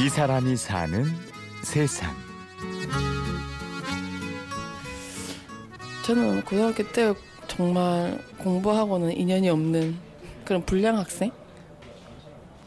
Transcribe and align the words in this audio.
이 0.00 0.08
사람이 0.08 0.56
사는 0.56 1.04
세상. 1.64 2.14
저는 6.06 6.44
고등학교 6.44 6.84
때 6.92 7.12
정말 7.48 8.16
공부하고는 8.38 9.16
인연이 9.16 9.48
없는 9.48 9.98
그런 10.44 10.64
불량 10.64 10.96
학생? 10.98 11.32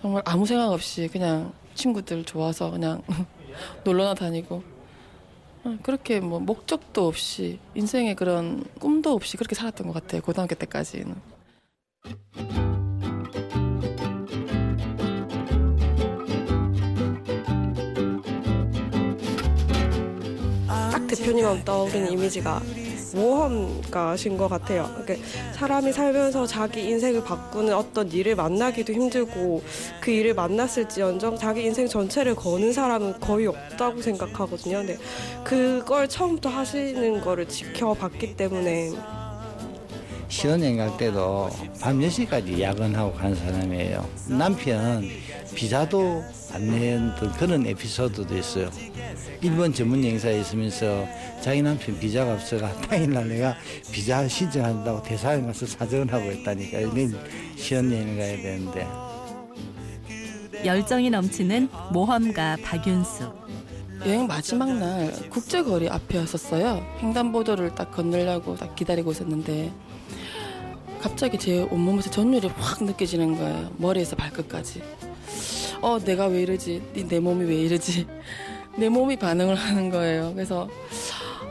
정말 0.02 0.21
아무 0.25 0.45
생각 0.45 0.73
없이 0.73 1.07
그냥 1.07 1.54
친구들 1.73 2.25
좋아서 2.25 2.70
그냥 2.70 3.02
놀러나 3.86 4.13
다니고 4.13 4.61
어, 5.63 5.77
그렇게 5.84 6.20
뭐 6.20 6.41
목적도 6.41 7.07
없이 7.07 7.59
인생의 7.75 8.16
그런 8.16 8.66
꿈도 8.77 9.13
없이 9.13 9.38
그렇게 9.38 9.55
살았던 9.55 9.88
것 9.88 9.93
같아요 9.93 10.21
고등학교 10.21 10.55
때까지는 10.55 11.16
대표님 21.15 21.45
하면 21.45 21.65
떠오르는 21.65 22.11
이미지가 22.11 22.61
모험가신 23.13 24.38
것 24.38 24.47
같아요. 24.47 24.89
사람이 25.53 25.91
살면서 25.91 26.47
자기 26.47 26.87
인생을 26.87 27.23
바꾸는 27.23 27.73
어떤 27.73 28.09
일을 28.09 28.35
만나기도 28.35 28.93
힘들고 28.93 29.61
그 29.99 30.11
일을 30.11 30.34
만났을지언정 30.34 31.37
자기 31.37 31.63
인생 31.63 31.87
전체를 31.87 32.35
거는 32.35 32.71
사람은 32.71 33.20
거의 33.20 33.47
없다고 33.47 34.01
생각하거든요. 34.01 34.77
근데 34.77 34.97
그걸 35.43 36.07
처음부터 36.07 36.49
하시는 36.49 37.20
거를 37.20 37.48
지켜봤기 37.48 38.37
때문에 38.37 38.91
시원여행 40.31 40.77
갈 40.77 40.95
때도 40.98 41.49
밤 41.82 41.99
10시까지 41.99 42.62
야근하고 42.62 43.12
간 43.13 43.35
사람이에요. 43.35 44.10
남편 44.29 45.04
비자도 45.54 46.24
안 46.54 46.68
냈던 46.70 47.34
그런 47.34 47.68
에피소드도 47.68 48.37
있어요. 48.37 48.70
일본 49.41 49.74
전문 49.74 50.02
여행사에 50.04 50.40
있으면서 50.40 51.05
자기 51.41 51.62
남편 51.62 51.99
비자가 51.99 52.34
없어가 52.34 52.71
당일날 52.82 53.27
내가 53.27 53.57
비자 53.91 54.26
신청한다고 54.26 55.04
대사관 55.04 55.48
가서 55.48 55.65
사정하고 55.65 56.32
했다니까 56.32 56.79
내일 56.93 57.13
시원여행을 57.57 58.18
가야 58.18 58.37
되는데 58.37 58.87
열정이 60.65 61.09
넘치는 61.09 61.68
모험가 61.91 62.57
박윤수. 62.63 63.34
여행 64.06 64.25
마지막 64.25 64.72
날 64.79 65.12
국제거리 65.29 65.88
앞이었었어요 65.88 66.84
횡단보도를 67.02 67.75
딱 67.75 67.91
건너려고 67.91 68.56
딱 68.56 68.75
기다리고 68.75 69.12
있었는데 69.12 69.72
갑자기 71.02 71.38
제 71.38 71.62
온몸에서 71.63 72.09
전율이 72.12 72.47
확 72.57 72.84
느껴지는 72.84 73.38
거예요. 73.38 73.72
머리에서 73.78 74.16
발끝까지. 74.16 74.81
어 75.81 75.97
내가 76.00 76.28
왜 76.28 76.44
이러지? 76.44 76.81
네, 76.94 77.08
내 77.08 77.19
몸이 77.19 77.46
왜 77.46 77.56
이러지? 77.56 78.06
내 78.78 78.88
몸이 78.88 79.18
반응을 79.18 79.56
하는 79.56 79.90
거예요. 79.90 80.34
그래서 80.34 80.69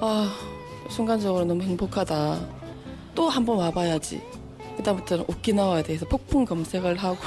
아 0.00 0.32
순간적으로 0.88 1.44
너무 1.44 1.62
행복하다. 1.62 2.60
또 3.14 3.28
한 3.28 3.44
번 3.44 3.58
와봐야지. 3.58 4.22
그다음부터는 4.76 5.24
오키나와에 5.28 5.82
대해서 5.82 6.06
폭풍 6.06 6.44
검색을 6.44 6.96
하고. 6.96 7.18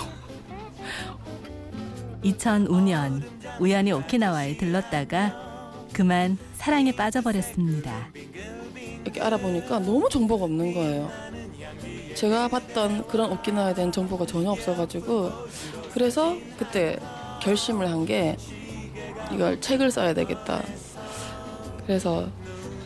2005년 2.24 3.22
우연히 3.60 3.92
오키나와에 3.92 4.56
들렀다가 4.58 5.72
그만 5.92 6.38
사랑에 6.56 6.96
빠져버렸습니다. 6.96 8.08
이렇게 9.04 9.22
알아보니까 9.22 9.80
너무 9.80 10.08
정보가 10.10 10.46
없는 10.46 10.74
거예요. 10.74 11.12
제가 12.16 12.48
봤던 12.48 13.08
그런 13.08 13.32
오키나와에 13.32 13.74
대한 13.74 13.92
정보가 13.92 14.26
전혀 14.26 14.52
없어가지고 14.52 15.32
그래서 15.94 16.36
그때 16.58 16.98
결심을 17.42 17.90
한 17.90 18.06
게 18.06 18.38
이걸 19.32 19.60
책을 19.62 19.90
써야 19.92 20.14
되겠다. 20.14 20.62
그래서 21.86 22.28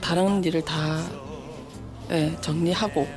다른 0.01 0.43
일을 0.43 0.63
다 0.63 1.01
예, 2.11 2.35
정리하고 2.41 3.07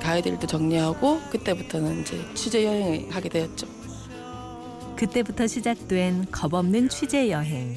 가이드일도 0.00 0.46
정리하고 0.46 1.20
그때부터는 1.30 2.00
이제 2.00 2.18
취재 2.34 2.64
여행을 2.64 3.14
하게 3.14 3.28
되었죠. 3.28 3.66
그때부터 4.96 5.46
시작된 5.46 6.26
겁없는 6.30 6.88
취재 6.88 7.30
여행. 7.30 7.76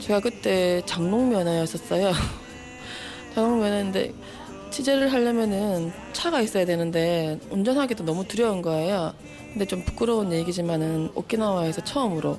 제가 0.00 0.20
그때 0.20 0.80
장롱 0.86 1.30
면허였었어요. 1.30 2.12
장롱 3.34 3.60
면허인데 3.60 4.14
취재를 4.70 5.12
하려면은 5.12 5.92
차가 6.12 6.40
있어야 6.40 6.64
되는데 6.64 7.38
운전하기도 7.50 8.04
너무 8.04 8.26
두려운 8.26 8.62
거예요. 8.62 9.14
근데 9.52 9.64
좀 9.64 9.82
부끄러운 9.84 10.32
얘기지만은 10.32 11.10
오키나와에서 11.14 11.82
처음으로 11.84 12.38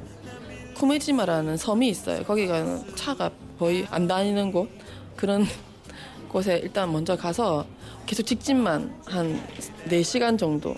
쿠메지마라는 0.75 1.57
섬이 1.57 1.90
있어요. 1.90 2.23
거기가 2.23 2.79
차가 2.95 3.31
거의 3.57 3.85
안 3.90 4.07
다니는 4.07 4.51
곳 4.51 4.69
그런 5.16 5.45
곳에 6.29 6.59
일단 6.63 6.91
먼저 6.91 7.17
가서 7.17 7.66
계속 8.06 8.23
직진만 8.23 8.94
한 9.06 9.41
4시간 9.88 10.38
정도 10.38 10.75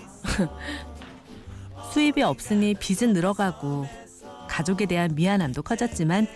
수입이 1.93 2.21
없으니 2.23 2.73
빚은 2.73 3.13
늘어가고 3.13 3.85
가족에 4.47 4.85
대한 4.85 5.13
미안함도 5.13 5.61
커졌지만 5.61 6.27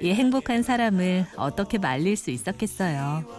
이 0.00 0.12
행복한 0.12 0.62
사람을 0.62 1.26
어떻게 1.36 1.78
말릴 1.78 2.16
수 2.16 2.30
있었겠어요. 2.30 3.37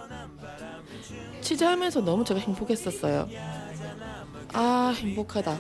취재하면서 1.49 2.01
너무 2.01 2.23
제가 2.23 2.39
행복했었어요. 2.39 3.27
아 4.53 4.93
행복하다. 4.95 5.57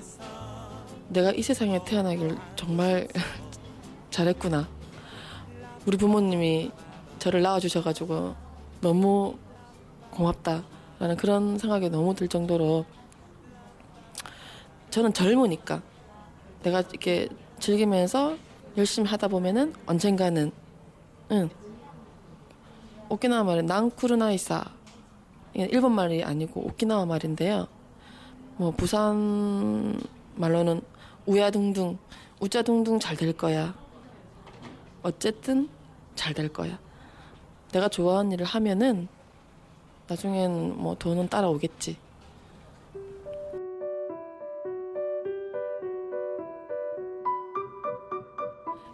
내가 1.07 1.31
이 1.31 1.41
세상에 1.41 1.83
태어나길 1.83 2.37
정말 2.55 3.07
잘했구나. 4.11 4.69
우리 5.87 5.97
부모님이 5.97 6.71
저를 7.17 7.41
낳아주셔가지고 7.41 8.35
너무 8.81 9.35
고맙다라는 10.11 11.17
그런 11.17 11.57
생각이 11.57 11.89
너무 11.89 12.13
들 12.13 12.27
정도로 12.27 12.85
저는 14.91 15.11
젊으니까 15.11 15.81
내가 16.61 16.81
이렇게 16.81 17.29
즐기면서 17.57 18.37
열심히 18.77 19.09
하다 19.09 19.27
보면은 19.29 19.73
언젠가는 19.87 20.51
응 21.31 21.49
오키나와 23.09 23.43
말은 23.43 23.65
난쿠르나이사 23.65 24.78
일본 25.53 25.93
말이 25.93 26.23
아니고 26.23 26.61
오키나와 26.61 27.05
말인데요. 27.05 27.67
뭐 28.57 28.71
부산 28.71 29.99
말로는 30.35 30.81
우야둥둥 31.25 31.97
우짜둥둥 32.39 32.99
잘 32.99 33.15
될 33.17 33.33
거야. 33.33 33.73
어쨌든 35.03 35.69
잘 36.15 36.33
될 36.33 36.49
거야. 36.49 36.79
내가 37.71 37.87
좋아하는 37.87 38.31
일을 38.31 38.45
하면은 38.45 39.07
나중엔 40.07 40.77
뭐 40.77 40.95
돈은 40.95 41.29
따라오겠지. 41.29 41.97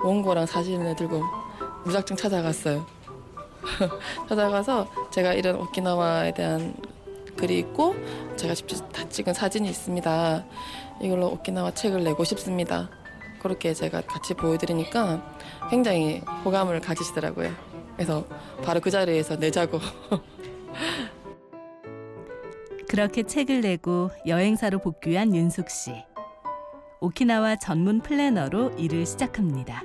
원고랑 0.04 0.46
사진을 0.46 0.96
들고 0.96 1.22
무작정 1.86 2.18
찾아갔어요. 2.18 2.86
찾아가서 4.30 4.88
제가 5.12 5.34
이런 5.34 5.56
오키나와에 5.56 6.34
대한 6.34 6.74
글이 7.38 7.60
있고 7.60 7.96
제가 8.38 8.54
직접 8.54 8.92
다 8.92 9.08
찍은 9.08 9.34
사진이 9.34 9.70
있습니다. 9.70 10.46
이걸로 11.02 11.28
오키나와 11.28 11.72
책을 11.72 12.04
내고 12.04 12.24
싶습니다. 12.24 12.90
그렇게 13.42 13.74
제가 13.74 14.02
같이 14.02 14.34
보여드리니까 14.34 15.38
굉장히 15.70 16.22
호감을 16.44 16.82
가지시더라고요. 16.82 17.52
그래서 17.96 18.26
바로 18.64 18.80
그 18.80 18.90
자리에서 18.90 19.36
내자고 19.36 19.80
그렇게 22.90 23.24
책을 23.24 23.62
내고 23.62 24.10
여행사로 24.26 24.80
복귀한 24.80 25.36
윤숙 25.36 25.70
씨. 25.70 25.92
오키나와 27.02 27.58
전문 27.58 28.00
플래너로 28.00 28.72
일을 28.78 29.06
시작합니다. 29.06 29.84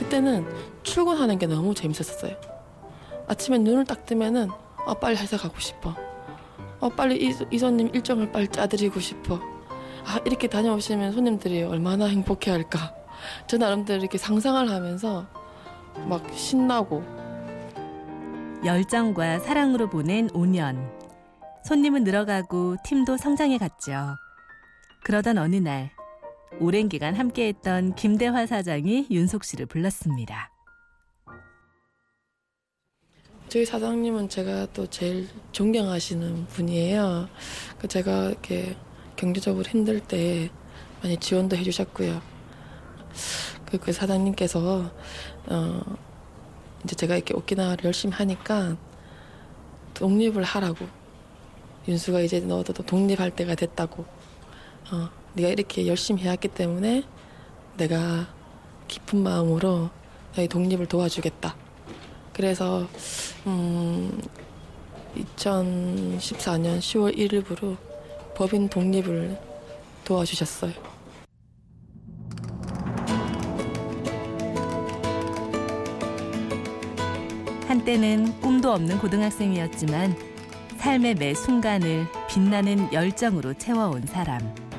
그때는 0.00 0.46
출근하는 0.82 1.38
게 1.38 1.46
너무 1.46 1.74
재밌었어요. 1.74 2.34
아침에 3.28 3.58
눈을 3.58 3.84
딱 3.84 4.06
뜨면은 4.06 4.48
아 4.86 4.94
빨리 4.94 5.16
회사 5.18 5.36
가고 5.36 5.60
싶어. 5.60 5.94
아 6.80 6.88
빨리 6.88 7.22
이, 7.22 7.34
이 7.50 7.58
손님 7.58 7.94
일정을 7.94 8.32
빨리 8.32 8.48
짜드리고 8.48 8.98
싶어. 8.98 9.38
아 10.06 10.18
이렇게 10.24 10.48
다녀오시면 10.48 11.12
손님들이 11.12 11.62
얼마나 11.62 12.06
행복해할까. 12.06 12.94
저 13.46 13.58
나름대로 13.58 14.00
이렇게 14.00 14.16
상상을 14.16 14.70
하면서 14.70 15.26
막 16.08 16.26
신나고 16.32 17.04
열정과 18.64 19.40
사랑으로 19.40 19.90
보낸 19.90 20.28
5년. 20.28 20.90
손님은 21.66 22.04
늘어가고 22.04 22.76
팀도 22.84 23.18
성장해 23.18 23.58
갔죠. 23.58 24.16
그러던 25.04 25.36
어느 25.36 25.56
날 25.56 25.90
오랜 26.58 26.88
기간 26.88 27.14
함께했던 27.14 27.94
김대화 27.94 28.46
사장이 28.46 29.06
윤석 29.10 29.44
씨를 29.44 29.66
불렀습니다. 29.66 30.50
저희 33.48 33.64
사장님은 33.64 34.28
제가 34.28 34.66
또 34.72 34.86
제일 34.86 35.28
존경하시는 35.52 36.46
분이에요. 36.46 37.28
그 37.78 37.88
제가 37.88 38.28
이렇게 38.28 38.76
경제적으로 39.16 39.64
힘들 39.68 40.00
때 40.00 40.50
많이 41.02 41.16
지원도 41.16 41.56
해주셨고요. 41.56 42.20
그, 43.66 43.78
그 43.78 43.92
사장님께서 43.92 44.90
어 45.46 45.80
이제 46.84 46.94
제가 46.94 47.16
이렇게 47.16 47.34
오키나와를 47.34 47.84
열심히 47.84 48.14
하니까 48.14 48.76
독립을 49.94 50.42
하라고 50.42 50.86
윤수가 51.88 52.20
이제 52.20 52.40
너도 52.40 52.72
또 52.72 52.84
독립할 52.84 53.30
때가 53.30 53.54
됐다고 53.54 54.04
어 54.92 55.19
네가 55.34 55.48
이렇게 55.48 55.86
열심히 55.86 56.22
해왔기 56.22 56.48
때문에 56.48 57.04
내가 57.76 58.26
깊은 58.88 59.22
마음으로 59.22 59.90
너희 60.34 60.48
독립을 60.48 60.86
도와주겠다. 60.86 61.54
그래서 62.32 62.86
음 63.46 64.20
2014년 65.36 66.78
10월 66.78 67.16
1일부로 67.16 67.76
법인 68.34 68.68
독립을 68.68 69.38
도와주셨어요. 70.04 70.72
한때는 77.66 78.40
꿈도 78.40 78.72
없는 78.72 78.98
고등학생이었지만 78.98 80.16
삶의 80.78 81.14
매 81.14 81.34
순간을 81.34 82.06
빛나는 82.28 82.92
열정으로 82.92 83.54
채워온 83.54 84.06
사람. 84.06 84.69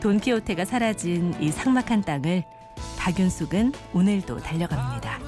돈키호테가 0.00 0.64
사라진 0.64 1.34
이 1.40 1.50
삭막한 1.50 2.02
땅을 2.02 2.44
박윤숙은 2.98 3.72
오늘도 3.92 4.38
달려갑니다. 4.38 5.18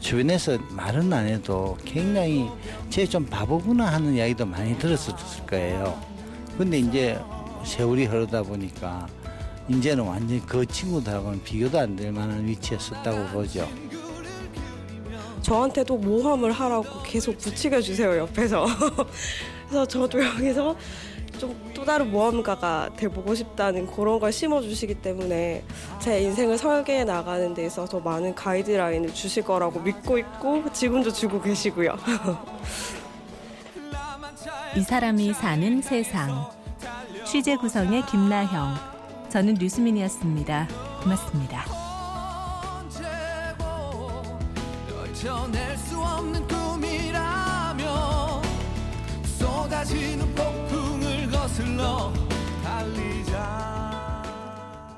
주변에서 0.00 0.58
말은 0.70 1.12
안 1.12 1.26
해도 1.26 1.76
굉장히 1.84 2.48
쟤 2.90 3.06
좀 3.06 3.24
바보구나 3.24 3.86
하는 3.92 4.14
이야기도 4.14 4.44
많이 4.44 4.76
들었을 4.78 5.14
거예요. 5.46 5.98
근데 6.58 6.78
이제 6.78 7.18
세월이 7.64 8.06
흐르다 8.06 8.42
보니까 8.42 9.06
이제는 9.68 10.04
완전히 10.04 10.44
그 10.44 10.66
친구들하고는 10.66 11.42
비교도 11.44 11.78
안 11.78 11.96
될 11.96 12.12
만한 12.12 12.46
위치에 12.46 12.78
섰다고 12.78 13.24
보죠. 13.28 13.68
저한테도 15.42 15.96
모험을 15.96 16.52
하라고 16.52 17.02
계속 17.04 17.38
부추겨 17.38 17.80
주세요 17.80 18.18
옆에서. 18.18 18.66
그래서 19.68 19.86
저도 19.86 20.22
여기서 20.22 20.76
좀 21.42 21.72
또 21.82 21.86
다른 21.86 22.12
모험가가 22.12 22.90
돼보고 22.96 23.34
싶다는 23.34 23.88
그런 23.88 24.20
걸 24.20 24.30
심어주시기 24.30 25.02
때문에 25.02 25.64
제 25.98 26.20
인생을 26.20 26.56
설계해 26.56 27.02
나가는 27.02 27.52
데 27.54 27.66
있어서 27.66 27.98
많은 27.98 28.36
가이드라인을 28.36 29.12
주실 29.12 29.42
거라고 29.42 29.80
믿고 29.80 30.16
있고 30.16 30.72
지금도 30.72 31.12
주고 31.12 31.42
계시고요. 31.42 31.96
이 34.76 34.80
사람이 34.80 35.32
사는 35.32 35.82
세상. 35.82 36.48
취재 37.26 37.56
구성의 37.56 38.06
김나형. 38.06 38.76
저는 39.28 39.54
류수민이었습니다. 39.54 40.68
고맙습니다. 41.02 41.64
언제고 42.78 44.38
떨쳐낼 44.88 45.76
수 45.78 46.00
없는 46.00 46.46
꿈이라며 46.46 47.82
쏟아지는 49.36 50.31
lost 51.60 52.21